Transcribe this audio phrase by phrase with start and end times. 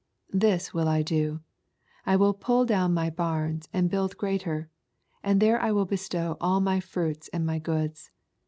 [0.33, 1.41] This will I do:
[2.05, 4.67] 1 will pull down my barns, and build greater;
[5.21, 8.09] and there will I bestow al) my fruits and my goods.